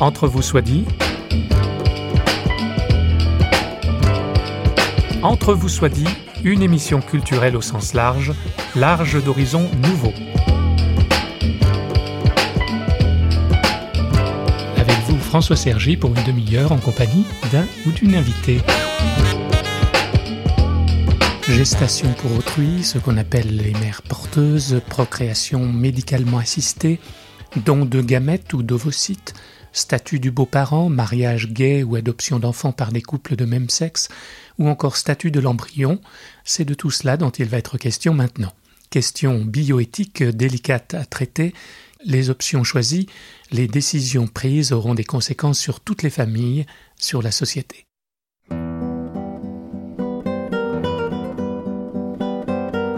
[0.00, 0.86] Entre vous soit dit.
[5.22, 6.08] Entre vous soit dit,
[6.42, 8.32] une émission culturelle au sens large,
[8.74, 10.14] large d'horizons nouveaux.
[14.78, 18.62] Avec vous, François Sergi, pour une demi-heure en compagnie d'un ou d'une invitée.
[21.46, 27.00] Gestation pour autrui, ce qu'on appelle les mères porteuses, procréation médicalement assistée,
[27.66, 29.34] don de gamètes ou d'ovocytes,
[29.72, 34.08] statut du beau-parent, mariage gay ou adoption d'enfants par des couples de même sexe,
[34.58, 36.00] ou encore statut de l'embryon,
[36.44, 38.52] c'est de tout cela dont il va être question maintenant.
[38.90, 41.54] Question bioéthique délicate à traiter,
[42.04, 43.06] les options choisies,
[43.50, 46.66] les décisions prises auront des conséquences sur toutes les familles,
[46.96, 47.86] sur la société.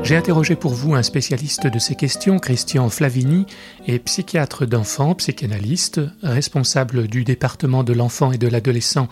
[0.05, 3.47] J'ai interrogé pour vous un spécialiste de ces questions, Christian Flavini,
[3.87, 9.09] est psychiatre d'enfants, psychanalyste, responsable du département de l'enfant et de l'adolescent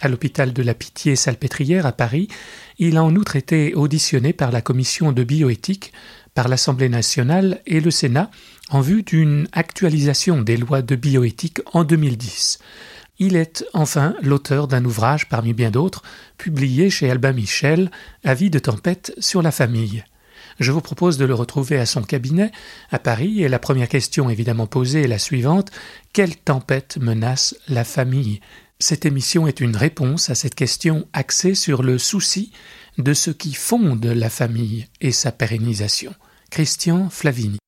[0.00, 2.28] à l'hôpital de la Pitié-Salpêtrière à Paris.
[2.78, 5.92] Il a en outre été auditionné par la commission de bioéthique,
[6.34, 8.30] par l'Assemblée nationale et le Sénat
[8.70, 12.60] en vue d'une actualisation des lois de bioéthique en 2010.
[13.18, 16.02] Il est enfin l'auteur d'un ouvrage parmi bien d'autres,
[16.36, 17.90] publié chez Albin Michel,
[18.22, 20.04] Avis de tempête sur la famille.
[20.58, 22.50] Je vous propose de le retrouver à son cabinet,
[22.90, 25.70] à Paris, et la première question évidemment posée est la suivante.
[26.12, 28.40] Quelle tempête menace la famille?
[28.80, 32.52] Cette émission est une réponse à cette question axée sur le souci
[32.96, 36.14] de ce qui fonde la famille et sa pérennisation.
[36.50, 37.58] Christian Flavini.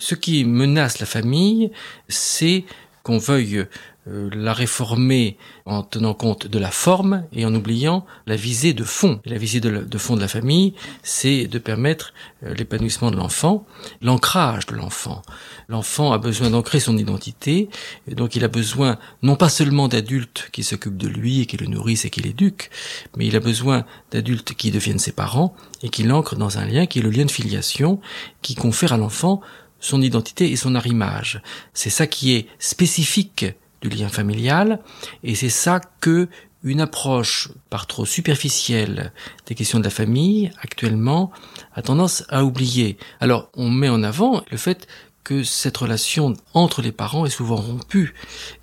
[0.00, 1.72] Ce qui menace la famille,
[2.08, 2.64] c'est
[3.02, 3.66] qu'on veuille
[4.08, 8.84] euh, la réformer en tenant compte de la forme et en oubliant la visée de
[8.84, 9.20] fond.
[9.24, 12.14] la visée de, fond de la famille, c'est de permettre
[12.44, 13.66] euh, l'épanouissement de l'enfant,
[14.00, 15.22] l'ancrage de l'enfant.
[15.68, 17.68] L'enfant a besoin d'ancrer son identité,
[18.06, 21.56] et donc il a besoin non pas seulement d'adultes qui s'occupent de lui et qui
[21.56, 22.70] le nourrissent et qui l'éduquent,
[23.16, 26.86] mais il a besoin d'adultes qui deviennent ses parents et qui l'ancrent dans un lien
[26.86, 28.00] qui est le lien de filiation,
[28.42, 29.40] qui confère à l'enfant
[29.80, 31.42] son identité et son arrimage.
[31.72, 33.46] C'est ça qui est spécifique
[33.80, 34.80] du lien familial,
[35.22, 36.28] et c'est ça que
[36.64, 39.12] une approche par trop superficielle
[39.46, 41.30] des questions de la famille actuellement
[41.74, 42.98] a tendance à oublier.
[43.20, 44.88] Alors on met en avant le fait
[45.28, 48.14] que cette relation entre les parents est souvent rompue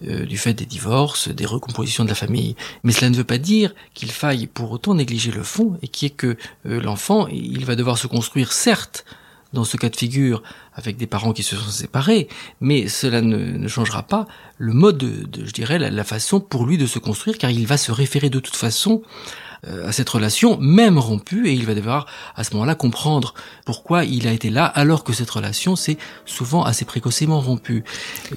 [0.08, 2.56] euh, du fait des divorces, des recompositions de la famille.
[2.84, 6.08] Mais cela ne veut pas dire qu'il faille pour autant négliger le fond et qui
[6.08, 9.06] est que euh, l'enfant, il va devoir se construire certes
[9.56, 10.44] dans ce cas de figure
[10.74, 12.28] avec des parents qui se sont séparés,
[12.62, 14.28] mais cela ne, changera pas
[14.60, 17.78] le mode, de, je dirais, la, façon pour lui de se construire, car il va
[17.78, 19.02] se référer de toute façon
[19.68, 22.06] euh, à cette relation, même rompue, et il va devoir
[22.36, 23.34] à ce moment-là comprendre
[23.66, 27.84] pourquoi il a été là, alors que cette relation s'est souvent assez précocement rompue.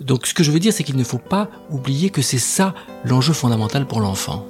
[0.00, 2.74] Donc ce que je veux dire, c'est qu'il ne faut pas oublier que c'est ça
[3.04, 4.46] l'enjeu fondamental pour l'enfant.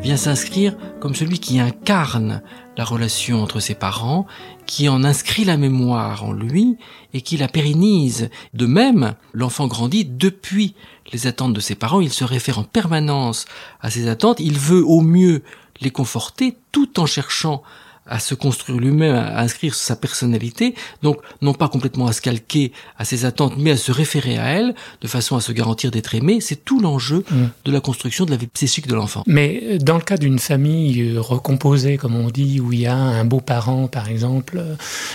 [0.00, 2.40] Vient s'inscrire comme celui qui incarne
[2.76, 4.26] la relation entre ses parents,
[4.64, 6.76] qui en inscrit la mémoire en lui
[7.14, 8.30] et qui la pérennise.
[8.54, 10.74] De même, l'enfant grandit depuis
[11.12, 13.46] les attentes de ses parents, il se réfère en permanence
[13.80, 15.42] à ces attentes, il veut au mieux
[15.80, 17.62] les conforter tout en cherchant
[18.06, 22.72] à se construire lui-même, à inscrire sa personnalité, donc non pas complètement à se calquer
[22.98, 26.14] à ses attentes, mais à se référer à elles, de façon à se garantir d'être
[26.14, 27.44] aimé, c'est tout l'enjeu mm.
[27.64, 29.22] de la construction de la vie psychique de l'enfant.
[29.26, 32.86] Mais euh, dans le cas d'une famille euh, recomposée, comme on dit, où il y
[32.86, 34.62] a un beau-parent, par exemple,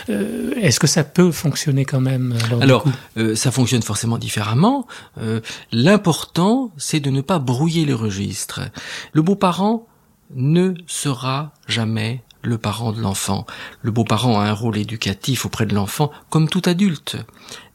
[0.09, 2.85] euh, est-ce que ça peut fonctionner quand même Alors,
[3.35, 4.88] ça fonctionne forcément différemment.
[5.72, 8.62] L'important, c'est de ne pas brouiller les registres.
[9.13, 9.88] Le beau-parent
[10.34, 13.45] ne sera jamais le parent de l'enfant.
[13.81, 17.17] Le beau-parent a un rôle éducatif auprès de l'enfant comme tout adulte,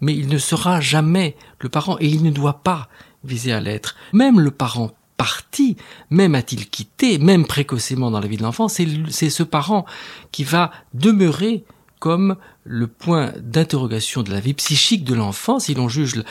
[0.00, 2.88] mais il ne sera jamais le parent et il ne doit pas
[3.24, 3.96] viser à l'être.
[4.12, 5.76] Même le parent parti,
[6.08, 9.84] même a-t-il quitté, même précocement dans la vie de l'enfant, c'est ce parent
[10.32, 11.64] qui va demeurer
[12.00, 16.22] comme le point d'interrogation de la vie psychique de l'enfant, si l'on juge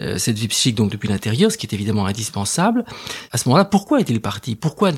[0.00, 2.84] euh, cette vie psychique donc depuis l'intérieur, ce qui est évidemment indispensable,
[3.30, 4.56] à ce moment-là, pourquoi est-il parti?
[4.56, 4.90] Pourquoi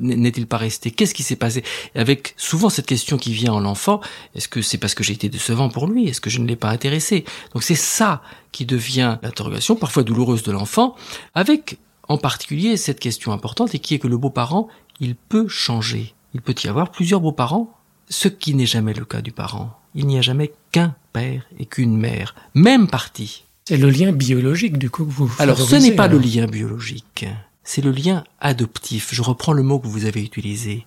[0.00, 0.90] n'est-il pas resté?
[0.90, 1.62] Qu'est-ce qui s'est passé?
[1.94, 4.00] Avec souvent cette question qui vient en l'enfant,
[4.34, 6.08] est-ce que c'est parce que j'ai été décevant pour lui?
[6.08, 7.24] Est-ce que je ne l'ai pas intéressé?
[7.54, 10.96] Donc c'est ça qui devient l'interrogation, parfois douloureuse de l'enfant,
[11.34, 11.78] avec
[12.08, 14.68] en particulier cette question importante et qui est que le beau-parent,
[14.98, 16.14] il peut changer.
[16.34, 17.72] Il peut y avoir plusieurs beaux-parents,
[18.08, 21.64] ce qui n'est jamais le cas du parent il n'y a jamais qu'un père et
[21.64, 23.44] qu'une mère, même partie.
[23.64, 27.26] C'est le lien biologique du coup que vous Alors ce n'est pas le lien biologique,
[27.64, 29.08] c'est le lien adoptif.
[29.12, 30.86] Je reprends le mot que vous avez utilisé.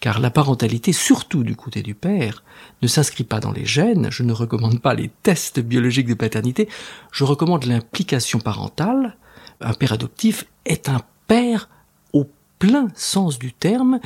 [0.00, 2.42] car la parentalité, surtout du côté du père,
[2.82, 6.68] ne s'inscrit pas dans les gènes, je ne recommande pas les tests biologiques de paternité,
[7.12, 9.16] je recommande l'implication parentale.
[9.60, 11.68] Un père adoptif est un père
[12.58, 14.00] plein sens du terme,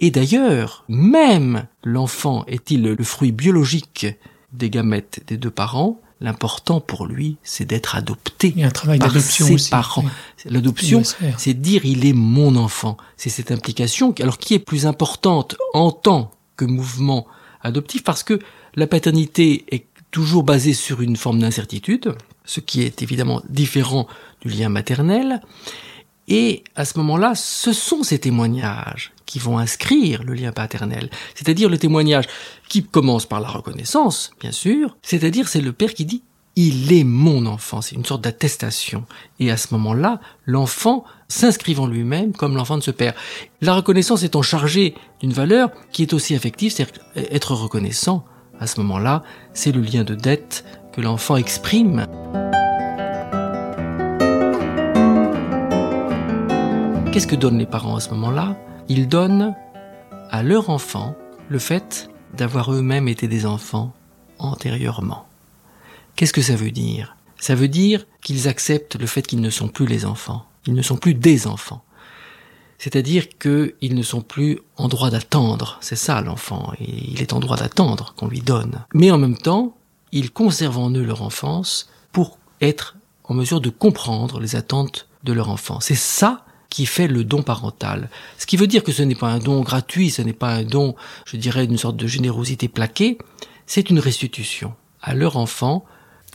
[0.00, 4.06] et d'ailleurs, même l'enfant est-il le fruit biologique
[4.52, 8.70] des gamètes des deux parents, L'important pour lui, c'est d'être adopté Il y a un
[8.70, 9.70] travail par ses aussi.
[9.70, 10.02] parents.
[10.02, 10.10] Oui.
[10.50, 11.02] L'adoption,
[11.36, 12.96] c'est dire il est mon enfant.
[13.16, 17.28] C'est cette implication, alors qui est plus importante en tant que mouvement
[17.62, 18.40] adoptif, parce que
[18.74, 22.12] la paternité est toujours basée sur une forme d'incertitude,
[22.44, 24.08] ce qui est évidemment différent
[24.40, 25.40] du lien maternel.
[26.28, 31.10] Et à ce moment-là, ce sont ces témoignages qui vont inscrire le lien paternel.
[31.34, 32.26] C'est-à-dire le témoignage
[32.68, 34.96] qui commence par la reconnaissance, bien sûr.
[35.02, 36.22] C'est-à-dire c'est le père qui dit
[36.56, 37.80] il est mon enfant.
[37.80, 39.04] C'est une sorte d'attestation.
[39.38, 43.14] Et à ce moment-là, l'enfant s'inscrivant lui-même comme l'enfant de ce père.
[43.60, 48.24] La reconnaissance étant chargée d'une valeur qui est aussi affective, c'est-à-dire être reconnaissant.
[48.58, 49.22] À ce moment-là,
[49.54, 52.06] c'est le lien de dette que l'enfant exprime.
[57.12, 58.56] Qu'est-ce que donnent les parents à ce moment-là?
[58.88, 59.56] Ils donnent
[60.30, 61.16] à leur enfant
[61.48, 63.94] le fait d'avoir eux-mêmes été des enfants
[64.38, 65.26] antérieurement.
[66.14, 67.16] Qu'est-ce que ça veut dire?
[67.40, 70.44] Ça veut dire qu'ils acceptent le fait qu'ils ne sont plus les enfants.
[70.66, 71.82] Ils ne sont plus des enfants.
[72.76, 75.78] C'est-à-dire qu'ils ne sont plus en droit d'attendre.
[75.80, 76.72] C'est ça l'enfant.
[76.78, 78.84] Il est en droit d'attendre qu'on lui donne.
[78.94, 79.74] Mais en même temps,
[80.12, 85.32] ils conservent en eux leur enfance pour être en mesure de comprendre les attentes de
[85.32, 85.80] leur enfant.
[85.80, 88.10] C'est ça qui fait le don parental.
[88.38, 90.64] Ce qui veut dire que ce n'est pas un don gratuit, ce n'est pas un
[90.64, 90.94] don,
[91.24, 93.18] je dirais, d'une sorte de générosité plaquée,
[93.66, 95.84] c'est une restitution à leur enfant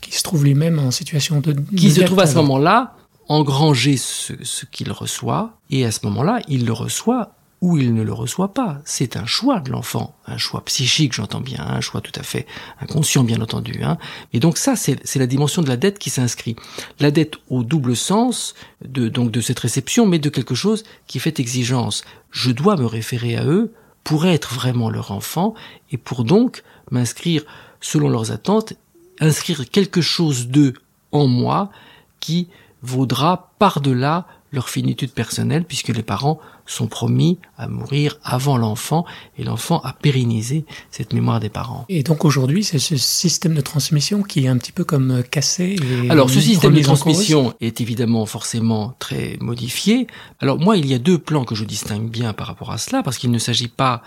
[0.02, 1.56] Qui se trouve lui-même en situation de.
[1.76, 2.96] qui se trouve à ce moment-là
[3.30, 7.32] engranger ce, ce qu'il reçoit, et à ce moment-là, il le reçoit
[7.64, 8.82] ou il ne le reçoit pas.
[8.84, 12.46] C'est un choix de l'enfant, un choix psychique, j'entends bien, un choix tout à fait
[12.82, 13.82] inconscient, bien entendu.
[13.84, 13.98] Hein.
[14.34, 16.58] Et donc ça, c'est la dimension de la dette qui s'inscrit.
[17.00, 21.20] La dette au double sens de, donc de cette réception, mais de quelque chose qui
[21.20, 22.04] fait exigence.
[22.32, 23.72] Je dois me référer à eux
[24.04, 25.54] pour être vraiment leur enfant
[25.90, 27.46] et pour donc m'inscrire
[27.80, 28.74] selon leurs attentes,
[29.22, 30.74] inscrire quelque chose d'eux
[31.14, 31.72] en moi
[32.20, 32.50] qui
[32.82, 39.06] vaudra par-delà leur finitude personnelle puisque les parents sont promis à mourir avant l'enfant
[39.38, 41.86] et l'enfant a pérennisé cette mémoire des parents.
[41.90, 45.22] Et donc aujourd'hui, c'est ce système de transmission qui est un petit peu comme euh,
[45.22, 45.76] cassé.
[46.04, 50.08] Et Alors ce système de transmission est évidemment forcément très modifié.
[50.40, 53.04] Alors moi, il y a deux plans que je distingue bien par rapport à cela,
[53.04, 54.02] parce qu'il ne s'agit pas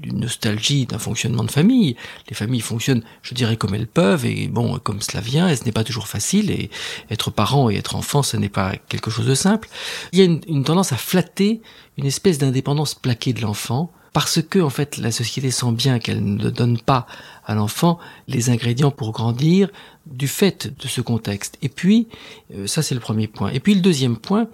[0.00, 1.96] d'une nostalgie d'un fonctionnement de famille.
[2.28, 5.64] Les familles fonctionnent, je dirais, comme elles peuvent, et bon, comme cela vient, et ce
[5.64, 6.70] n'est pas toujours facile, et
[7.10, 9.68] être parent et être enfant, ce n'est pas quelque chose de simple.
[10.12, 11.60] Il y a une, une tendance à flatter
[12.00, 16.24] une espèce d'indépendance plaquée de l'enfant, parce que en fait la société sent bien qu'elle
[16.24, 17.06] ne donne pas
[17.44, 19.68] à l'enfant les ingrédients pour grandir
[20.06, 21.58] du fait de ce contexte.
[21.62, 22.08] Et puis
[22.54, 23.50] euh, ça c'est le premier point.
[23.50, 24.48] Et puis le deuxième point,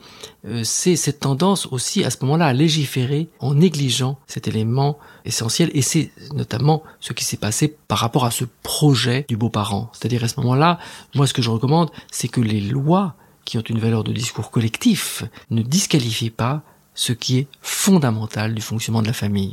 [0.47, 5.71] euh, c'est cette tendance aussi à ce moment-là à légiférer en négligeant cet élément essentiel.
[5.73, 9.91] Et c'est notamment ce qui s'est passé par rapport à ce projet du beau-parent.
[9.93, 10.79] C'est-à-dire à ce moment-là,
[11.15, 13.15] moi ce que je recommande, c'est que les lois
[13.45, 16.63] qui ont une valeur de discours collectif ne disqualifient pas
[16.97, 19.53] ce qui est fondamental du fonctionnement de la famille.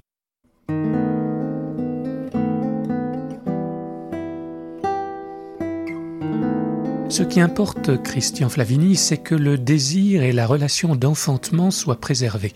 [7.09, 12.53] Ce qui importe, Christian Flavini, c'est que le désir et la relation d'enfantement soient préservés.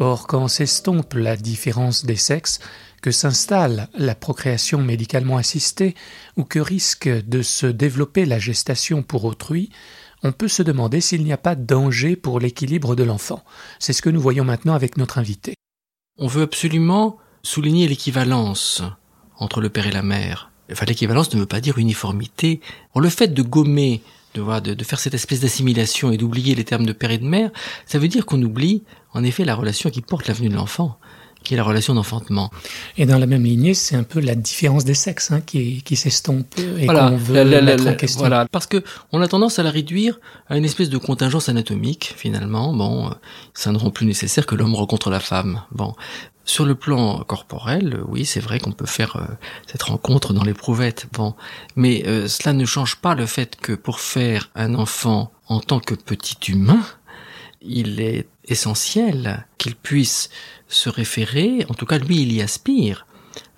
[0.00, 2.58] Or, quand s'estompe la différence des sexes,
[3.00, 5.94] que s'installe la procréation médicalement assistée
[6.36, 9.70] ou que risque de se développer la gestation pour autrui,
[10.26, 13.44] on peut se demander s'il n'y a pas danger pour l'équilibre de l'enfant.
[13.78, 15.54] C'est ce que nous voyons maintenant avec notre invité.
[16.18, 18.82] On veut absolument souligner l'équivalence
[19.38, 20.50] entre le père et la mère.
[20.72, 22.60] Enfin, l'équivalence ne veut pas dire uniformité.
[22.94, 24.02] Or, le fait de gommer,
[24.34, 27.24] de, de, de faire cette espèce d'assimilation et d'oublier les termes de père et de
[27.24, 27.52] mère,
[27.84, 30.98] ça veut dire qu'on oublie, en effet, la relation qui porte l'avenue de l'enfant,
[31.46, 32.50] qui est la relation d'enfantement.
[32.98, 35.96] Et dans la même lignée, c'est un peu la différence des sexes hein, qui, qui
[35.96, 38.20] s'estompe et voilà, qu'on veut la- la- mettre la- en question.
[38.20, 42.14] voilà, parce que on a tendance à la réduire à une espèce de contingence anatomique
[42.16, 42.72] finalement.
[42.72, 43.10] Bon, euh,
[43.54, 45.62] ça ne rend plus nécessaire que l'homme rencontre la femme.
[45.72, 45.94] Bon,
[46.44, 49.24] sur le plan corporel, euh, oui, c'est vrai qu'on peut faire euh,
[49.66, 51.06] cette rencontre dans l'éprouvette.
[51.12, 51.34] Bon,
[51.74, 55.80] mais euh, cela ne change pas le fait que pour faire un enfant en tant
[55.80, 56.80] que petit humain,
[57.60, 60.30] il est essentiel qu'il puisse
[60.68, 63.06] se référer, en tout cas lui il y aspire,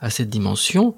[0.00, 0.94] à cette dimension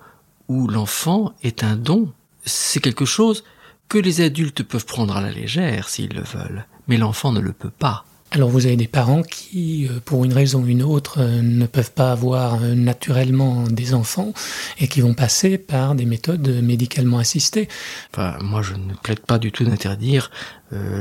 [0.49, 2.13] où l'enfant est un don.
[2.45, 3.45] C'est quelque chose
[3.89, 7.53] que les adultes peuvent prendre à la légère s'ils le veulent, mais l'enfant ne le
[7.53, 8.05] peut pas.
[8.33, 11.67] Alors vous avez des parents qui, euh, pour une raison ou une autre, euh, ne
[11.67, 14.33] peuvent pas avoir euh, naturellement des enfants
[14.79, 17.67] et qui vont passer par des méthodes médicalement assistées.
[18.13, 20.31] Enfin, moi, je ne plaide pas du tout d'interdire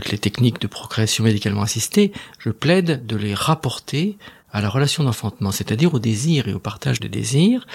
[0.09, 2.12] les techniques de procréation médicalement assistée.
[2.39, 4.17] Je plaide de les rapporter
[4.51, 7.67] à la relation d'enfantement, c'est-à-dire au désir et au partage des désirs.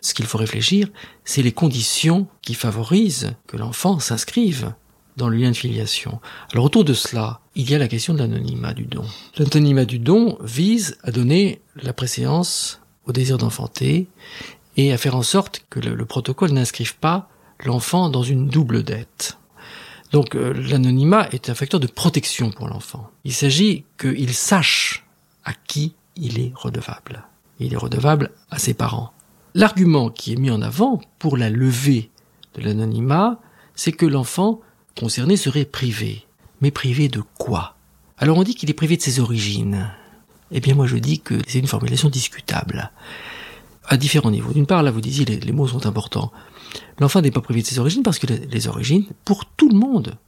[0.00, 0.86] Ce qu'il faut réfléchir,
[1.24, 4.72] c'est les conditions qui favorisent que l'enfant s'inscrive
[5.20, 6.18] dans le lien de filiation.
[6.52, 9.04] Alors autour de cela, il y a la question de l'anonymat du don.
[9.36, 14.08] L'anonymat du don vise à donner la préséance au désir d'enfanter
[14.76, 17.28] et à faire en sorte que le, le protocole n'inscrive pas
[17.64, 19.36] l'enfant dans une double dette.
[20.12, 23.10] Donc euh, l'anonymat est un facteur de protection pour l'enfant.
[23.24, 25.04] Il s'agit qu'il sache
[25.44, 27.24] à qui il est redevable.
[27.58, 29.12] Il est redevable à ses parents.
[29.54, 32.10] L'argument qui est mis en avant pour la levée
[32.54, 33.38] de l'anonymat,
[33.74, 34.60] c'est que l'enfant
[35.00, 36.26] concerné serait privé.
[36.60, 37.74] Mais privé de quoi?
[38.18, 39.90] Alors on dit qu'il est privé de ses origines.
[40.52, 42.92] Eh bien moi je dis que c'est une formulation discutable.
[43.88, 44.52] À différents niveaux.
[44.52, 46.30] D'une part, là vous disiez les, mots sont importants.
[46.98, 50.18] L'enfant n'est pas privé de ses origines parce que les origines, pour tout le monde,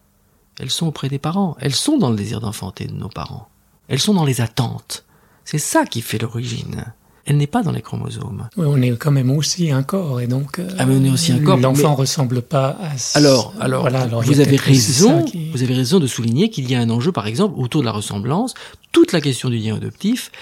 [0.58, 1.54] elles sont auprès des parents.
[1.60, 3.48] Elles sont dans le désir d'enfanter de nos parents.
[3.88, 5.04] Elles sont dans les attentes.
[5.44, 6.94] C'est ça qui fait l'origine.
[7.24, 8.48] Elle n'est pas dans les chromosomes.
[8.56, 11.10] Oui, on est quand même aussi un corps et donc euh, Ah, mais on est
[11.10, 15.22] aussi un corps, l'enfant mais- ressemble pas à ce- Alors, alors, voilà, vous avez raison,
[15.22, 17.86] qui- vous avez raison de souligner qu'il y a un enjeu, par exemple, autour de
[17.86, 18.54] la ressemblance.
[18.90, 20.32] Toute la question du lien adoptif,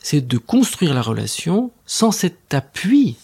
[0.00, 3.16] c'est de construire la relation sans cet appui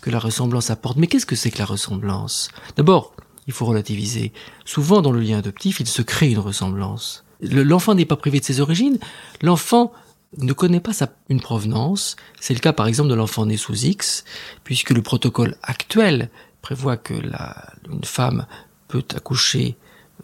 [0.00, 0.96] que la ressemblance apporte.
[0.96, 2.48] Mais qu'est-ce que c'est que la ressemblance?
[2.76, 3.14] D'abord,
[3.46, 4.32] il faut relativiser.
[4.64, 7.24] Souvent, dans le lien adoptif, il se crée une ressemblance.
[7.42, 8.98] Le- L'enfant n'est pas privé de ses origines.
[9.42, 9.92] L'enfant
[10.38, 12.16] ne connaît pas sa, une provenance.
[12.40, 14.24] C'est le cas, par exemple, de l'enfant né sous X,
[14.64, 16.30] puisque le protocole actuel
[16.62, 18.46] prévoit que la, une femme
[18.88, 19.76] peut accoucher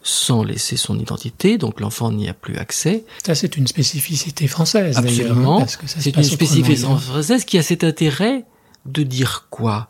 [0.03, 3.05] sans laisser son identité, donc l'enfant n'y a plus accès.
[3.23, 5.65] Ça, c'est une spécificité française hein, Absolument.
[5.85, 8.45] C'est une spécificité française qui a cet intérêt
[8.85, 9.89] de dire quoi?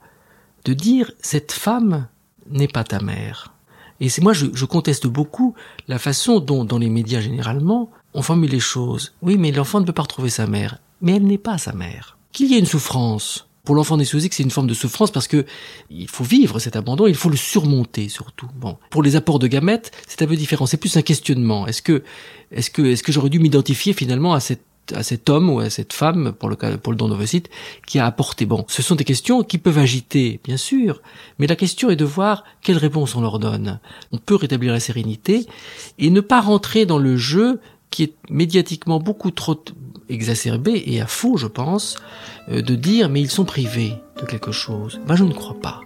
[0.65, 2.07] De dire cette femme
[2.49, 3.53] n'est pas ta mère.
[3.99, 5.53] Et c'est moi, je, je conteste beaucoup
[5.87, 9.13] la façon dont, dans les médias généralement, on formule les choses.
[9.21, 10.77] Oui, mais l'enfant ne peut pas retrouver sa mère.
[11.01, 12.17] Mais elle n'est pas sa mère.
[12.31, 13.47] Qu'il y ait une souffrance.
[13.63, 15.45] Pour l'enfant né sous X, c'est une forme de souffrance parce que
[15.91, 18.47] il faut vivre cet abandon, il faut le surmonter surtout.
[18.55, 20.65] Bon, pour les apports de gamètes, c'est un peu différent.
[20.65, 21.67] C'est plus un questionnement.
[21.67, 22.03] Est-ce que,
[22.51, 24.39] est-ce que, est-ce que j'aurais dû m'identifier finalement à
[24.93, 27.49] à cet homme ou à cette femme, pour le cas, pour le don d'ovocytes,
[27.85, 28.45] qui a apporté?
[28.45, 31.01] Bon, ce sont des questions qui peuvent agiter, bien sûr,
[31.39, 33.79] mais la question est de voir quelle réponse on leur donne.
[34.11, 35.45] On peut rétablir la sérénité
[35.97, 37.59] et ne pas rentrer dans le jeu
[37.91, 39.63] qui est médiatiquement beaucoup trop
[40.09, 41.95] exacerbé et à faux, je pense,
[42.49, 44.99] euh, de dire mais ils sont privés de quelque chose.
[45.07, 45.81] Ben, je ne crois pas.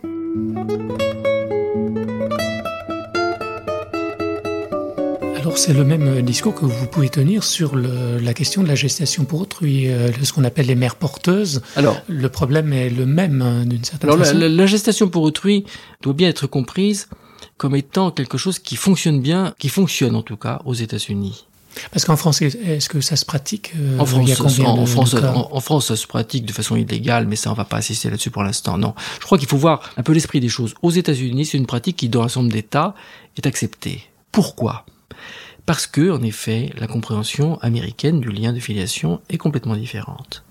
[5.38, 8.76] Alors c'est le même discours que vous pouvez tenir sur le- la question de la
[8.76, 11.62] gestation pour autrui, euh, ce qu'on appelle les mères porteuses.
[11.76, 14.40] Alors, Le problème est le même hein, d'une certaine Alors la, façon.
[14.40, 15.66] la- la gestation pour autrui
[16.02, 17.10] doit bien être comprise
[17.58, 21.46] comme étant quelque chose qui fonctionne bien, qui fonctionne en tout cas aux États-Unis.
[21.92, 25.16] Parce qu'en France, est-ce que ça se pratique euh, En France, en, de- en France,
[25.16, 28.32] en, France, ça se pratique de façon illégale, mais ça, on va pas assister là-dessus
[28.32, 28.78] pour l'instant.
[28.78, 30.74] Non, je crois qu'il faut voir un peu l'esprit des choses.
[30.82, 32.96] Aux États-Unis, c'est une pratique qui, dans un nombre d'États,
[33.38, 34.04] est acceptée.
[34.32, 34.86] Pourquoi?
[35.66, 40.44] Parce que, en effet, la compréhension américaine du lien de filiation est complètement différente.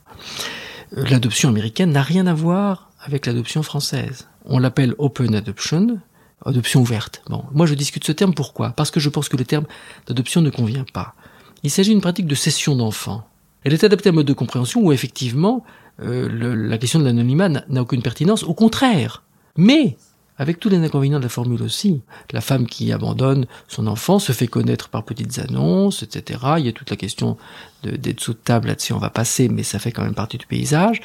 [0.96, 4.26] Euh, L'adoption américaine n'a rien à voir avec l'adoption française.
[4.44, 5.98] On l'appelle open adoption,
[6.44, 7.22] adoption ouverte.
[7.28, 8.70] Bon, moi je discute ce terme pourquoi?
[8.70, 9.64] Parce que je pense que le terme
[10.06, 11.14] d'adoption ne convient pas.
[11.62, 13.26] Il s'agit d'une pratique de cession d'enfants.
[13.64, 15.64] Elle est adaptée à un mode de compréhension où effectivement
[16.02, 16.28] euh,
[16.68, 19.22] la question de l'anonymat n'a aucune pertinence, au contraire.
[19.56, 19.96] Mais
[20.36, 24.32] avec tous les inconvénients de la formule aussi, la femme qui abandonne son enfant se
[24.32, 26.40] fait connaître par petites annonces, etc.
[26.58, 27.36] Il y a toute la question
[27.84, 30.46] de- d'être sous table là-dessus, on va passer, mais ça fait quand même partie du
[30.46, 31.00] paysage.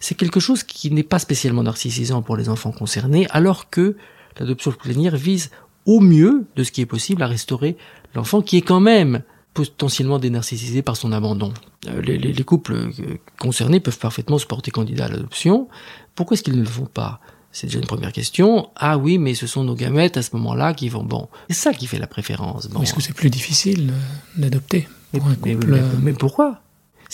[0.00, 3.96] C'est quelque chose qui n'est pas spécialement narcissisant pour les enfants concernés, alors que
[4.38, 5.50] l'adoption plénière vise
[5.86, 7.76] au mieux de ce qui est possible à restaurer
[8.14, 9.22] l'enfant qui est quand même
[9.52, 11.52] potentiellement dénarcissisé par son abandon.
[11.88, 12.90] Euh, Les, les- les couples euh,
[13.38, 15.68] concernés peuvent parfaitement se porter candidat à l'adoption.
[16.16, 17.20] Pourquoi est-ce qu'ils ne le font pas?
[17.52, 18.70] C'est déjà une première question.
[18.74, 21.04] Ah oui, mais ce sont nos gamètes à ce moment-là qui vont...
[21.04, 22.66] Bon, c'est ça qui fait la préférence.
[22.68, 22.82] Bon.
[22.82, 23.92] Est-ce que c'est plus difficile
[24.36, 26.60] d'adopter pour un couple mais- euh, mais pourquoi?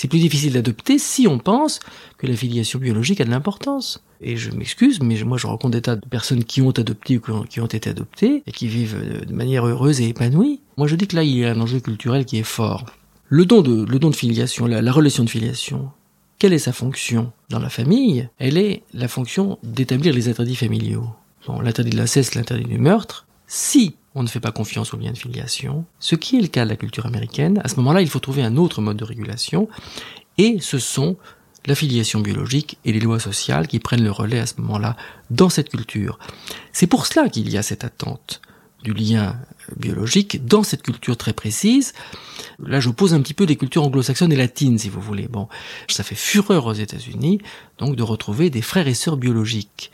[0.00, 1.78] C'est plus difficile d'adopter si on pense
[2.16, 4.02] que la filiation biologique a de l'importance.
[4.22, 7.44] Et je m'excuse, mais moi je rencontre des tas de personnes qui ont adopté ou
[7.44, 10.60] qui ont, été adoptées et qui vivent euh, de manière heureuse et épanouie.
[10.78, 12.86] Moi je dis que là il y a un enjeu culturel qui est fort.
[13.28, 15.90] Le don de, le don de filiation, la, la relation de filiation,
[16.38, 18.26] quelle est sa fonction dans la famille?
[18.38, 21.10] Elle est la fonction d'établir les interdits familiaux.
[21.46, 25.10] Bon, l'interdit de l'inceste, l'interdit du meurtre, Si on ne fait pas confiance aux liens
[25.10, 28.08] de filiation, ce qui est le cas de la culture américaine, à ce moment-là, il
[28.08, 29.68] faut trouver un autre mode de régulation,
[30.38, 31.16] et ce sont
[31.66, 34.96] la filiation biologique et les lois sociales qui prennent le relais à ce moment-là
[35.30, 36.20] dans cette culture.
[36.72, 38.40] C'est pour cela qu'il y a cette attente
[38.84, 39.36] du lien
[39.76, 41.92] biologique dans cette culture très précise.
[42.60, 45.26] Là, j'oppose un petit peu les cultures anglo-saxonnes et latines, si vous voulez.
[45.26, 45.48] Bon,
[45.88, 47.40] ça fait fureur aux États-Unis,
[47.78, 49.90] donc de retrouver des frères et sœurs biologiques.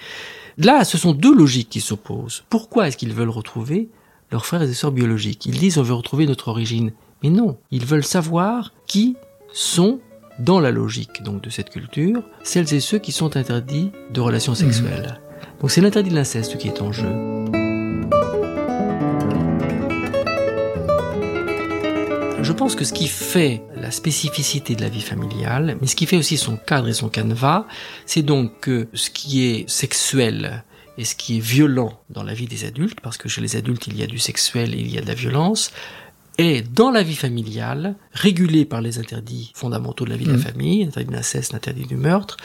[0.59, 2.45] Là, ce sont deux logiques qui s'opposent.
[2.49, 3.91] Pourquoi est-ce qu'ils veulent retrouver
[4.31, 5.45] leurs frères et sœurs biologiques?
[5.47, 6.93] Ils disent on veut retrouver notre origine.
[7.23, 9.17] Mais non, ils veulent savoir qui
[9.53, 10.01] sont
[10.39, 14.53] dans la logique donc de cette culture, celles et ceux qui sont interdits de relations
[14.53, 14.57] mmh.
[14.57, 15.21] sexuelles.
[15.61, 17.36] Donc c'est l'interdit de l'inceste qui est en jeu.
[22.47, 26.07] Je pense que ce qui fait la spécificité de la vie familiale, mais ce qui
[26.07, 27.67] fait aussi son cadre et son canevas,
[28.07, 30.63] c'est donc que ce qui est sexuel
[30.97, 33.89] et ce qui est violent dans la vie des adultes, parce que chez les adultes
[33.89, 35.73] il y a du sexuel et il y a de la violence,
[36.39, 40.37] est dans la vie familiale, régulé par les interdits fondamentaux de la vie de la
[40.37, 40.41] mmh.
[40.43, 42.37] famille, l'interdit de l'inceste, l'interdit du meurtre,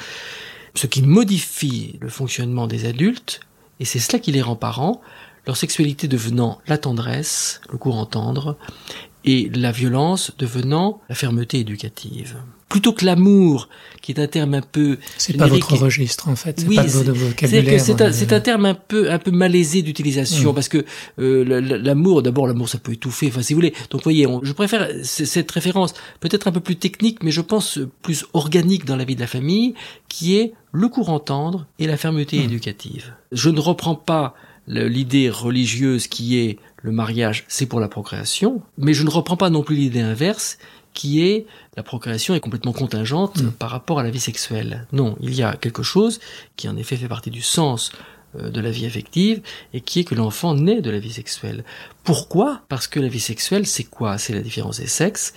[0.74, 3.42] ce qui modifie le fonctionnement des adultes,
[3.80, 5.00] et c'est cela qui les rend parents,
[5.46, 8.58] leur sexualité devenant la tendresse, le courant tendre,
[9.26, 12.38] et la violence devenant la fermeté éducative.
[12.70, 13.68] Plutôt que l'amour,
[14.02, 17.12] qui est un terme un peu c'est pas votre registre en fait, c'est pas votre
[17.12, 17.82] vocabulaire.
[17.82, 20.56] C'est un, euh, un, terme un peu un peu malaisé d'utilisation mm.
[20.56, 20.86] parce que
[21.20, 21.44] euh,
[21.84, 23.28] l'amour, d'abord l'amour ça peut étouffer.
[23.28, 27.24] Enfin si vous voulez, donc voyez, je préfère cette référence peut-être un peu plus technique,
[27.24, 29.74] mais je pense plus organique dans la vie de la famille,
[30.08, 32.44] qui est le courant tendre et la fermeté mm.
[32.44, 33.14] éducative.
[33.34, 34.34] Je ne reprends pas
[34.68, 39.50] l'idée religieuse qui est le mariage, c'est pour la procréation, mais je ne reprends pas
[39.50, 40.58] non plus l'idée inverse
[40.94, 41.46] qui est
[41.78, 43.52] la procréation est complètement contingente mm.
[43.52, 44.88] par rapport à la vie sexuelle.
[44.92, 46.20] Non, il y a quelque chose
[46.58, 47.92] qui en effet fait partie du sens
[48.38, 49.42] euh, de la vie affective
[49.74, 51.64] et qui est que l'enfant naît de la vie sexuelle.
[52.04, 52.62] Pourquoi?
[52.68, 54.18] Parce que la vie sexuelle, c'est quoi?
[54.18, 55.34] C'est la différence des sexes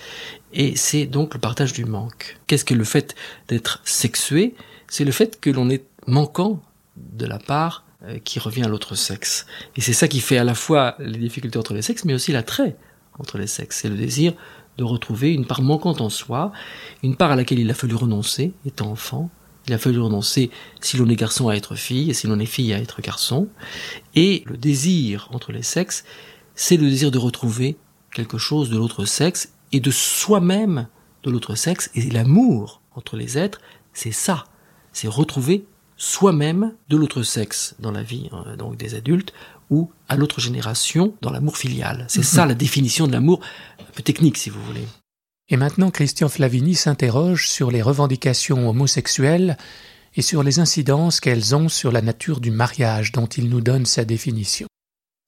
[0.53, 2.37] et c'est donc le partage du manque.
[2.47, 3.15] Qu'est-ce que le fait
[3.47, 4.55] d'être sexué?
[4.87, 6.61] C'est le fait que l'on est manquant
[6.97, 7.84] de la part
[8.23, 9.45] qui revient à l'autre sexe.
[9.75, 12.31] Et c'est ça qui fait à la fois les difficultés entre les sexes, mais aussi
[12.31, 12.75] l'attrait
[13.19, 13.79] entre les sexes.
[13.81, 14.33] C'est le désir
[14.77, 16.51] de retrouver une part manquante en soi,
[17.03, 19.29] une part à laquelle il a fallu renoncer, étant enfant.
[19.67, 22.45] Il a fallu renoncer, si l'on est garçon, à être fille, et si l'on est
[22.45, 23.47] fille, à être garçon.
[24.13, 26.03] Et le désir entre les sexes,
[26.53, 27.77] c'est le désir de retrouver
[28.13, 30.87] quelque chose de l'autre sexe, et de soi-même
[31.23, 33.59] de l'autre sexe, et l'amour entre les êtres,
[33.93, 34.45] c'est ça.
[34.93, 35.65] C'est retrouver
[35.97, 39.33] soi-même de l'autre sexe dans la vie euh, donc des adultes
[39.69, 42.05] ou à l'autre génération dans l'amour filial.
[42.07, 42.25] C'est mhm.
[42.25, 43.41] ça la définition de l'amour
[43.79, 44.87] un peu technique si vous voulez.
[45.49, 49.57] Et maintenant Christian Flavini s'interroge sur les revendications homosexuelles
[50.15, 53.85] et sur les incidences qu'elles ont sur la nature du mariage dont il nous donne
[53.85, 54.67] sa définition.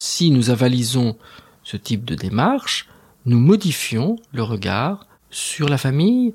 [0.01, 1.17] Si nous avalisons
[1.63, 2.88] ce type de démarche,
[3.25, 6.34] nous modifions le regard sur la famille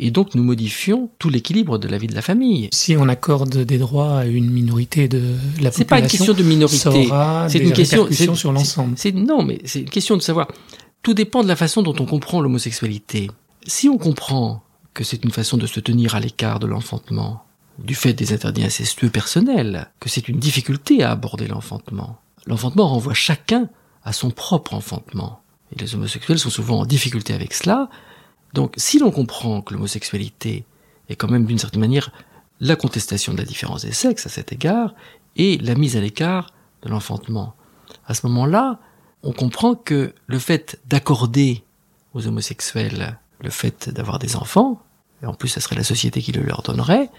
[0.00, 2.68] et donc nous modifions tout l'équilibre de la vie de la famille.
[2.72, 6.34] Si on accorde des droits à une minorité de la population, c'est pas une question
[6.34, 7.08] de minorité,
[7.48, 8.96] c'est une question sur l'ensemble.
[9.14, 10.48] non, mais c'est une question de savoir.
[11.02, 13.30] Tout dépend de la façon dont on comprend l'homosexualité.
[13.66, 14.62] Si on comprend
[14.94, 17.44] que c'est une façon de se tenir à l'écart de l'enfantement,
[17.78, 22.18] du fait des interdits incestueux personnels, que c'est une difficulté à aborder l'enfantement.
[22.46, 23.68] L'enfantement renvoie chacun
[24.04, 25.40] à son propre enfantement.
[25.72, 27.88] Et les homosexuels sont souvent en difficulté avec cela,
[28.54, 30.64] donc si l'on comprend que l'homosexualité
[31.08, 32.10] est quand même d'une certaine manière
[32.60, 34.94] la contestation de la différence des sexes à cet égard
[35.36, 36.50] et la mise à l'écart
[36.82, 37.54] de l'enfantement,
[38.06, 38.80] à ce moment-là,
[39.22, 41.64] on comprend que le fait d'accorder
[42.14, 44.82] aux homosexuels le fait d'avoir des enfants,
[45.22, 47.10] et en plus ça serait la société qui le leur donnerait,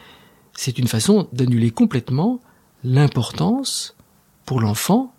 [0.53, 2.39] c'est une façon d'annuler complètement
[2.83, 3.95] l'importance
[4.45, 5.13] pour l'enfant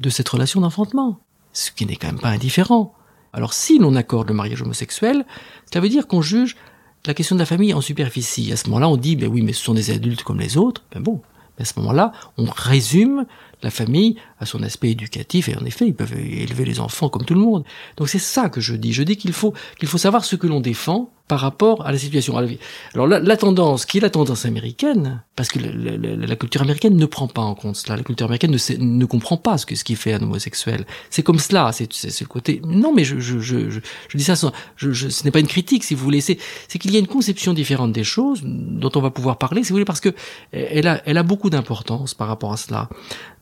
[0.00, 1.20] de cette relation d'enfantement,
[1.52, 2.94] ce qui n'est quand même pas indifférent.
[3.36, 5.26] Alors si l'on accorde le mariage homosexuel,
[5.70, 6.56] cela veut dire qu'on juge
[7.04, 8.50] la question de la famille en superficie.
[8.50, 10.82] À ce moment-là, on dit, ben oui, mais ce sont des adultes comme les autres.
[10.90, 11.20] Ben bon,
[11.58, 13.26] à ce moment-là, on résume
[13.62, 17.24] la famille à son aspect éducatif et en effet, ils peuvent élever les enfants comme
[17.24, 17.64] tout le monde.
[17.96, 18.92] Donc c'est ça que je dis.
[18.92, 21.98] Je dis qu'il faut qu'il faut savoir ce que l'on défend par rapport à la
[21.98, 22.36] situation.
[22.36, 27.06] Alors la, la, tendance, qui est la tendance américaine, parce que la, culture américaine ne
[27.06, 27.96] prend pas en compte cela.
[27.96, 30.86] La culture américaine ne, comprend pas ce que ce qui fait un homosexuel.
[31.10, 31.72] C'est comme cela.
[31.72, 32.62] C'est le côté.
[32.64, 33.80] Non, mais je je, je, je,
[34.16, 34.36] dis ça.
[34.36, 36.20] Ce n'est pas une critique, si vous voulez.
[36.20, 36.38] C'est
[36.78, 39.74] qu'il y a une conception différente des choses dont on va pouvoir parler, si vous
[39.74, 40.14] voulez, parce que
[40.52, 42.88] elle a elle a beaucoup d'importance par rapport à cela.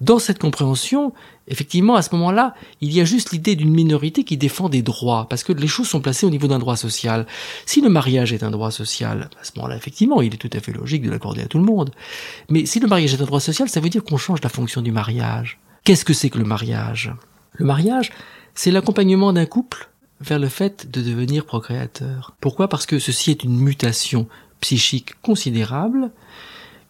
[0.04, 1.14] Dans cette compréhension,
[1.48, 5.26] effectivement, à ce moment-là, il y a juste l'idée d'une minorité qui défend des droits,
[5.30, 7.26] parce que les choses sont placées au niveau d'un droit social.
[7.64, 10.60] Si le mariage est un droit social, à ce moment-là, effectivement, il est tout à
[10.60, 11.90] fait logique de l'accorder à tout le monde.
[12.50, 14.82] Mais si le mariage est un droit social, ça veut dire qu'on change la fonction
[14.82, 15.58] du mariage.
[15.84, 17.10] Qu'est-ce que c'est que le mariage?
[17.54, 18.12] Le mariage,
[18.54, 19.88] c'est l'accompagnement d'un couple
[20.20, 22.34] vers le fait de devenir procréateur.
[22.42, 22.68] Pourquoi?
[22.68, 24.28] Parce que ceci est une mutation
[24.60, 26.10] psychique considérable,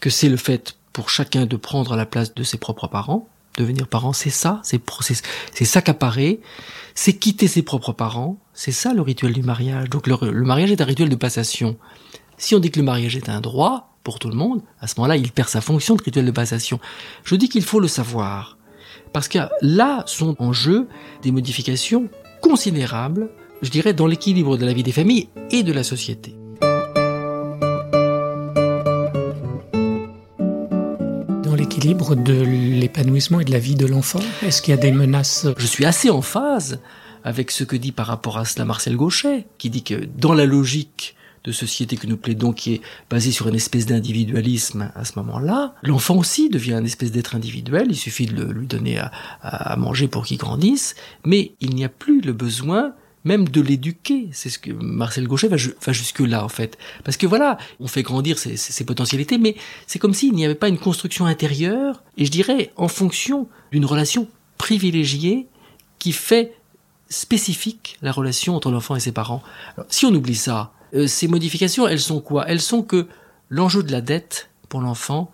[0.01, 3.29] que c'est le fait pour chacun de prendre la place de ses propres parents,
[3.59, 6.41] devenir parent, c'est ça, c'est s'accaparer,
[6.95, 9.91] c'est quitter ses propres parents, c'est ça le rituel du mariage.
[9.91, 11.77] Donc le, mariage est un rituel de passation.
[12.39, 14.95] Si on dit que le mariage est un droit pour tout le monde, à ce
[14.99, 16.79] moment-là, il perd sa fonction de rituel de passation.
[17.25, 18.57] Je dis qu'il faut le savoir.
[19.13, 20.89] Parce que là sont en jeu
[21.23, 22.09] des modifications
[22.41, 23.31] considérables,
[23.63, 26.37] je dirais, dans l'équilibre de la vie des familles et de la société.
[31.65, 35.47] L'équilibre de l'épanouissement et de la vie de l'enfant, est-ce qu'il y a des menaces?
[35.57, 36.79] Je suis assez en phase
[37.25, 40.45] avec ce que dit par rapport à cela Marcel Gauchet, qui dit que dans la
[40.45, 45.13] logique de société que nous plaidons, qui est basée sur une espèce d'individualisme à ce
[45.21, 48.99] moment-là, l'enfant aussi devient une espèce d'être individuel, il suffit de lui donner
[49.41, 52.93] à, manger pour qu'il grandisse, mais il n'y a plus le besoin
[53.25, 54.29] même de l'éduquer.
[54.33, 56.79] C'est ce que Marcel Gauchet va, jusque-là, en fait.
[57.03, 59.57] Parce que voilà, on fait grandir ses, potentialités, mais
[59.87, 63.87] c'est comme s'il n'y avait pas une construction intérieure, et je dirais en fonction d'une
[63.87, 65.49] relation privilégiée
[65.99, 66.55] qui fait
[67.09, 69.43] spécifique la relation entre l'enfant et ses parents.
[69.77, 72.45] Alors, si on oublie ça, euh, ces modifications, elles sont quoi?
[72.47, 73.09] Elles sont que
[73.49, 75.31] l'enjeu de la dette pour l'enfant,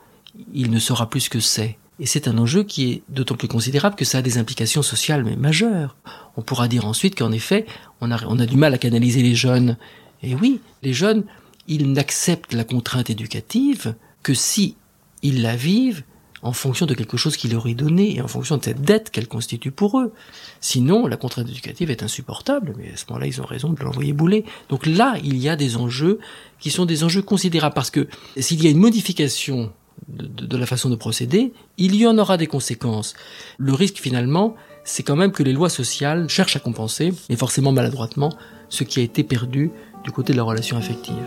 [0.53, 1.79] il ne saura plus ce que c'est.
[2.01, 5.23] Et c'est un enjeu qui est d'autant plus considérable que ça a des implications sociales
[5.23, 5.97] mais majeures.
[6.39, 7.67] On pourra dire ensuite qu'en effet,
[8.01, 9.77] on a, du mal à canaliser les jeunes.
[10.23, 11.25] Et oui, les jeunes,
[11.69, 14.77] ils n'acceptent la contrainte éducative que si
[15.23, 16.03] ils la vivent
[16.43, 19.11] en fonction de quelque chose qui leur est donné et en fonction de cette dette
[19.11, 20.15] qu'elle constitue pour eux.
[20.63, 24.15] Sinon, la contrainte éducative est insupportable, mais à ce moment-là, ils ont raison de l'envoyer
[24.15, 24.47] bouler.
[24.71, 26.19] Donc là, il y a des enjeux
[26.59, 28.09] qui sont des enjeux considérables, parce que
[28.39, 29.71] s'il y a une modification
[30.09, 33.15] de, la façon de procéder, il y en aura des conséquences.
[33.59, 37.73] Le risque, finalement, c'est quand même que les lois sociales cherchent à compenser, et forcément
[37.73, 38.33] maladroitement,
[38.69, 39.71] ce qui a été perdu
[40.05, 41.25] du côté de la relation affective.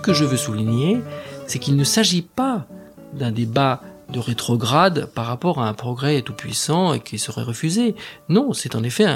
[0.00, 1.00] que je veux souligner,
[1.46, 2.66] c'est qu'il ne s'agit pas
[3.12, 7.94] d'un débat de rétrograde par rapport à un progrès tout puissant et qui serait refusé.
[8.28, 9.06] Non, c'est en effet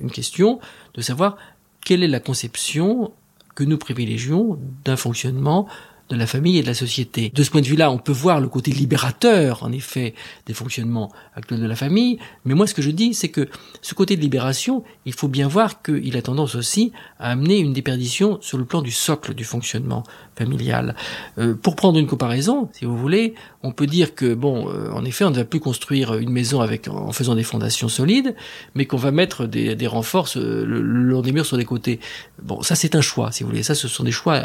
[0.00, 0.58] une question
[0.94, 1.36] de savoir
[1.84, 3.12] quelle est la conception
[3.54, 5.66] que nous privilégions d'un fonctionnement
[6.12, 7.30] de la famille et de la société.
[7.34, 10.14] De ce point de vue-là, on peut voir le côté libérateur, en effet,
[10.46, 13.48] des fonctionnements actuels de la famille, mais moi ce que je dis, c'est que
[13.80, 17.72] ce côté de libération, il faut bien voir qu'il a tendance aussi à amener une
[17.72, 20.04] déperdition sur le plan du socle du fonctionnement
[20.36, 20.94] familial.
[21.38, 25.04] Euh, pour prendre une comparaison, si vous voulez, on peut dire que, bon, euh, en
[25.04, 28.34] effet, on ne va plus construire une maison avec, en faisant des fondations solides,
[28.74, 32.00] mais qu'on va mettre des, des renforts le, le long des murs sur les côtés.
[32.42, 33.62] Bon, ça c'est un choix, si vous voulez.
[33.62, 34.42] Ça, ce sont des choix,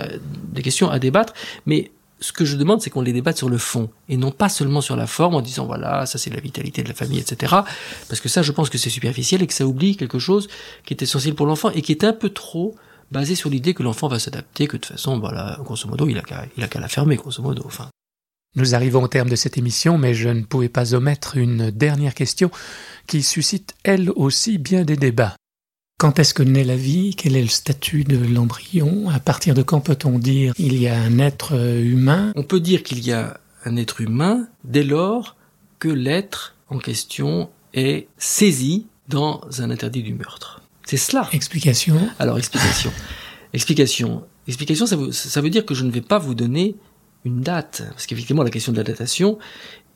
[0.53, 1.34] des questions à débattre.
[1.65, 4.50] Mais ce que je demande, c'est qu'on les débatte sur le fond et non pas
[4.50, 7.56] seulement sur la forme en disant voilà, ça c'est la vitalité de la famille, etc.
[8.10, 10.48] Parce que ça, je pense que c'est superficiel et que ça oublie quelque chose
[10.86, 12.76] qui est essentiel pour l'enfant et qui est un peu trop
[13.12, 16.17] basé sur l'idée que l'enfant va s'adapter, que de toute façon, voilà, grosso modo, il
[16.17, 17.63] a qu'à, il a qu'à la fermer, grosso modo.
[17.65, 17.89] Enfin.
[18.56, 22.13] Nous arrivons au terme de cette émission, mais je ne pouvais pas omettre une dernière
[22.13, 22.50] question
[23.06, 25.36] qui suscite elle aussi bien des débats.
[25.99, 27.15] Quand est-ce que naît la vie?
[27.15, 29.10] Quel est le statut de l'embryon?
[29.10, 32.33] À partir de quand peut-on dire il y a un être euh, humain?
[32.36, 35.36] On peut dire qu'il y a un être humain dès lors
[35.79, 40.62] que l'être en question est saisi dans un interdit du meurtre.
[40.86, 41.27] C'est cela.
[41.31, 41.97] Explication.
[42.19, 42.91] Alors, explication.
[43.53, 44.23] explication.
[44.47, 46.75] Explication, ça veut, ça veut dire que je ne vais pas vous donner
[47.25, 47.81] une date.
[47.89, 49.39] Parce qu'effectivement, la question de la datation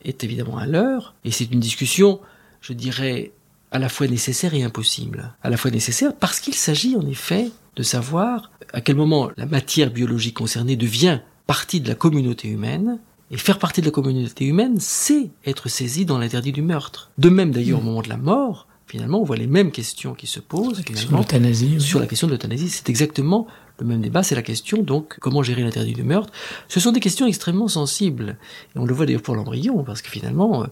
[0.03, 1.13] est évidemment à l'heure.
[1.25, 2.19] Et c'est une discussion,
[2.59, 3.33] je dirais,
[3.71, 5.33] à la fois nécessaire et impossible.
[5.41, 9.45] À la fois nécessaire parce qu'il s'agit en effet de savoir à quel moment la
[9.45, 12.99] matière biologique concernée devient partie de la communauté humaine,
[13.31, 17.11] et faire partie de la communauté humaine, c'est être saisi dans l'interdit du meurtre.
[17.17, 20.27] De même d'ailleurs au moment de la mort, finalement, on voit les mêmes questions qui
[20.27, 20.83] se posent.
[20.89, 23.47] La Sur la question de l'euthanasie, c'est exactement
[23.81, 26.31] le même débat, c'est la question donc comment gérer l'interdit du meurtre?
[26.67, 28.37] Ce sont des questions extrêmement sensibles.
[28.75, 30.67] Et on le voit d'ailleurs pour l'embryon, parce que finalement, euh,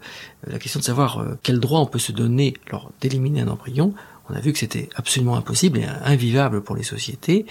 [0.47, 3.93] la question de savoir euh, quel droit on peut se donner lors d'éliminer un embryon,
[4.29, 7.45] on a vu que c'était absolument impossible et invivable pour les sociétés,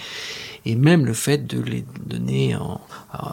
[0.65, 2.81] et même le fait de les donner en,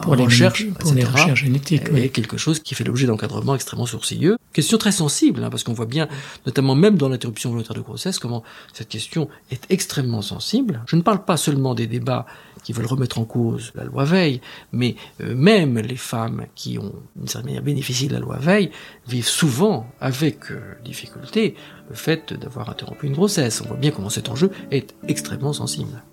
[0.01, 4.37] pour les recherche, les recherches génétiques, est quelque chose qui fait l'objet d'encadrements extrêmement sourcilleux.
[4.53, 6.07] Question très sensible, hein, parce qu'on voit bien,
[6.45, 10.81] notamment même dans l'interruption volontaire de grossesse, comment cette question est extrêmement sensible.
[10.87, 12.25] Je ne parle pas seulement des débats
[12.63, 14.41] qui veulent remettre en cause la loi Veil,
[14.73, 18.71] mais euh, même les femmes qui ont, d'une certaine manière, bénéficié de la loi Veil
[19.07, 21.55] vivent souvent avec euh, difficulté
[21.89, 23.36] le fait d'avoir interrompu une grossesse.
[23.37, 26.03] On voit bien comment cet enjeu est extrêmement sensible.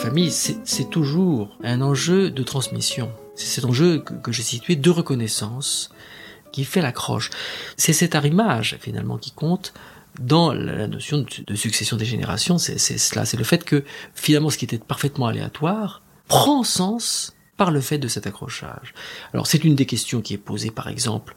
[0.00, 3.12] famille, c'est toujours un enjeu de transmission.
[3.34, 5.90] C'est cet enjeu que, j'ai situé de reconnaissance
[6.52, 7.30] qui fait l'accroche.
[7.76, 9.74] C'est cet arrimage finalement qui compte
[10.18, 12.56] dans la notion de succession des générations.
[12.56, 17.70] C'est cela, c'est le fait que finalement ce qui était parfaitement aléatoire prend sens par
[17.70, 18.94] le fait de cet accrochage.
[19.34, 21.34] Alors c'est une des questions qui est posée par exemple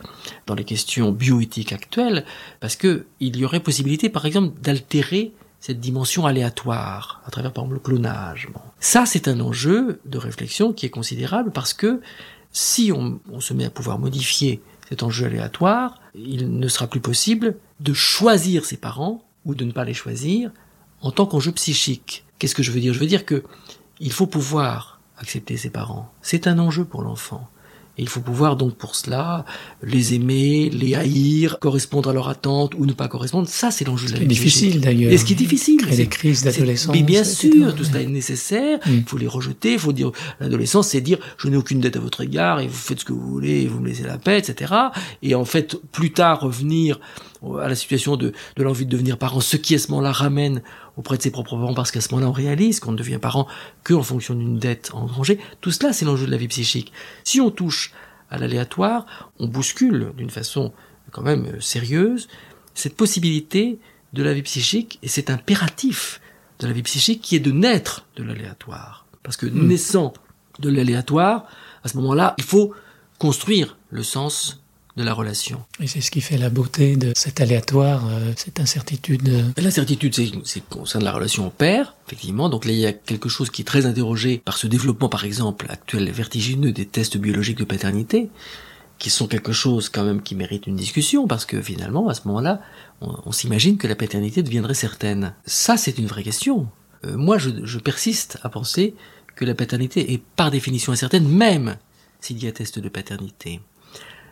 [0.48, 2.24] dans les questions bioéthiques actuelles,
[2.62, 7.66] parce que il y aurait possibilité par exemple d'altérer cette dimension aléatoire à travers par
[7.66, 8.48] exemple le clonage.
[8.80, 12.00] Ça c'est un enjeu de réflexion qui est considérable parce que
[12.54, 17.02] si on, on se met à pouvoir modifier cet enjeu aléatoire, il ne sera plus
[17.02, 20.52] possible de choisir ses parents ou de ne pas les choisir
[21.02, 22.24] en tant qu'enjeu psychique.
[22.40, 22.94] Qu'est-ce que je veux dire?
[22.94, 23.44] Je veux dire que
[24.00, 26.12] il faut pouvoir accepter ses parents.
[26.22, 27.50] C'est un enjeu pour l'enfant.
[28.00, 29.46] Et il faut pouvoir donc pour cela
[29.84, 33.48] les aimer, les haïr, correspondre à leur attente ou ne pas correspondre.
[33.48, 34.26] Ça, c'est l'enjeu de la vie.
[34.26, 35.12] difficile d'ailleurs.
[35.12, 35.80] Et ce qui est difficile.
[35.88, 36.96] c'est les crises d'adolescence.
[36.96, 38.80] Mais bien sûr, tout cela est nécessaire.
[38.88, 38.94] Mm.
[38.94, 39.74] Il faut les rejeter.
[39.74, 42.74] Il faut dire l'adolescence, c'est dire je n'ai aucune dette à votre égard et vous
[42.74, 44.74] faites ce que vous voulez, et vous me laissez la paix, etc.
[45.22, 47.00] Et en fait, plus tard revenir
[47.62, 50.62] à la situation de, de l'envie de devenir parent, ce qui à ce moment-là ramène
[50.98, 53.48] auprès de ses propres parents, parce qu'à ce moment-là on réalise qu'on ne devient parent
[53.84, 55.40] que en fonction d'une dette engrangée.
[55.62, 56.92] Tout cela, c'est l'enjeu de la vie psychique.
[57.24, 57.92] Si on touche
[58.30, 59.06] à l'aléatoire,
[59.40, 60.74] on bouscule d'une façon
[61.12, 62.28] quand même euh, sérieuse
[62.74, 63.78] cette possibilité
[64.14, 66.22] de la vie psychique, et c'est impératif
[66.60, 69.06] de la vie psychique qui est de naître de l'aléatoire.
[69.24, 69.68] Parce que hmm.
[69.68, 70.14] naissant
[70.60, 71.46] de l'aléatoire,
[71.84, 72.74] à ce moment-là, il faut
[73.20, 74.63] construire le sens
[74.96, 75.64] de la relation.
[75.80, 79.54] Et c'est ce qui fait la beauté de cet aléatoire, euh, cette incertitude.
[79.58, 80.14] L'incertitude,
[80.46, 82.50] c'est concerne la relation au père, effectivement.
[82.50, 85.26] Donc là, il y a quelque chose qui est très interrogé par ce développement, par
[85.26, 88.30] exemple, actuel vertigineux des tests biologiques de paternité,
[89.00, 92.28] qui sont quelque chose quand même qui mérite une discussion, parce que finalement, à ce
[92.28, 92.62] moment-là,
[93.02, 95.34] on, s'imagine que la paternité deviendrait certaine.
[95.46, 96.68] Ça, c'est une vraie question.
[97.06, 98.96] Euh, moi, je, je persiste à penser
[99.36, 101.78] que la paternité est par définition incertaine, même
[102.22, 103.60] s'il y a test de paternité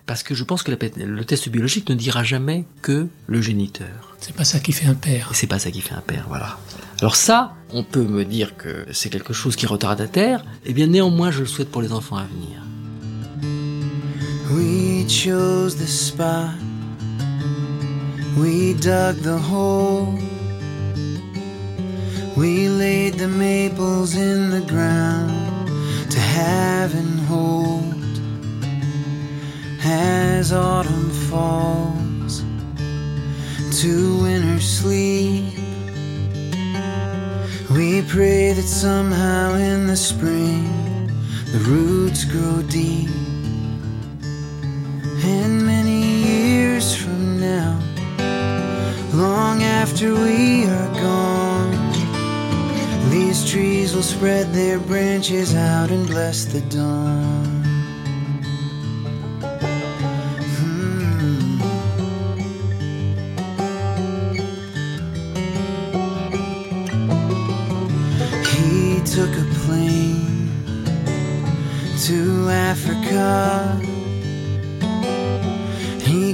[0.06, 4.16] parce que je pense que le test biologique ne dira jamais que le géniteur.
[4.20, 5.32] C'est pas ça qui fait un père.
[5.34, 6.58] C'est pas ça qui fait un père, voilà.
[7.00, 10.70] Alors ça, on peut me dire que c'est quelque chose qui retarde à terre, et
[10.70, 12.62] eh bien néanmoins je le souhaite pour les enfants à venir.
[14.52, 16.52] We chose the spot.
[18.38, 20.18] We dug the hole.
[22.36, 25.68] We laid the maples in the ground
[26.10, 27.91] to have and hold.
[29.84, 32.44] As autumn falls
[33.82, 35.54] to winter sleep.
[37.72, 40.68] We pray that somehow in the spring
[41.52, 43.10] the roots grow deep.
[45.24, 47.80] And many years from now,
[49.14, 51.72] long after we are gone,
[53.10, 57.61] these trees will spread their branches out and bless the dawn.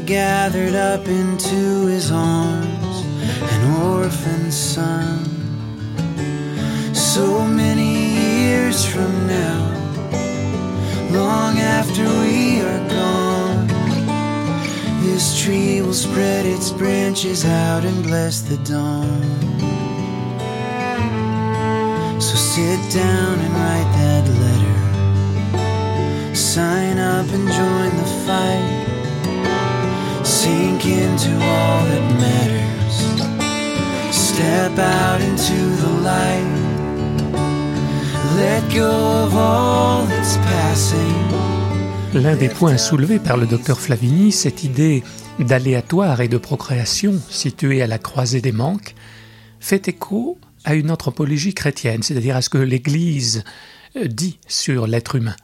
[0.08, 3.04] Gathered up into his arms
[3.54, 5.26] an orphan son.
[6.96, 9.60] So many years from now,
[11.12, 13.68] long after we are gone,
[15.04, 19.22] this tree will spread its branches out and bless the dawn.
[22.22, 24.78] So sit down and write that letter
[26.34, 28.77] sign up and join the fight.
[30.48, 32.98] Sink into all that matters.
[34.16, 36.54] Step out into the light.
[38.38, 41.26] Let go of all that's passing.
[42.14, 45.04] L'un des points soulevés par le docteur Flavini, cette idée
[45.40, 48.96] d'aléatoire et de procréation située à la croisée des manques,
[49.60, 53.44] fait écho à une anthropologie chrétienne, c'est-à-dire à ce que l'Église
[54.02, 55.36] dit sur l'être humain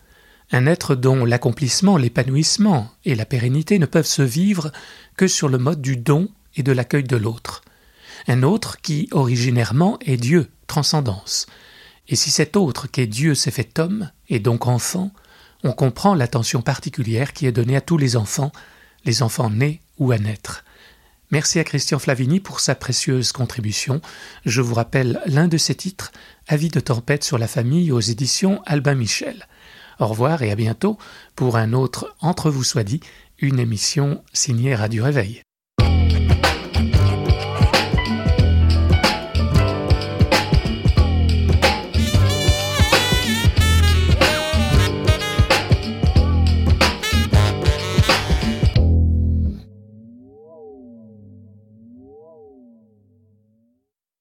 [0.53, 4.71] un être dont l'accomplissement, l'épanouissement et la pérennité ne peuvent se vivre
[5.17, 7.63] que sur le mode du don et de l'accueil de l'autre,
[8.27, 11.47] un autre qui originairement est Dieu, transcendance.
[12.07, 15.11] Et si cet autre qu'est Dieu s'est fait homme, et donc enfant,
[15.63, 18.51] on comprend l'attention particulière qui est donnée à tous les enfants,
[19.05, 20.63] les enfants nés ou à naître.
[21.31, 24.01] Merci à Christian Flavini pour sa précieuse contribution.
[24.45, 26.11] Je vous rappelle l'un de ses titres,
[26.47, 29.47] Avis de tempête sur la famille aux éditions Albin Michel.
[29.99, 30.97] Au revoir et à bientôt
[31.35, 33.01] pour un autre Entre vous soit dit,
[33.39, 35.41] une émission signée Radio Réveil.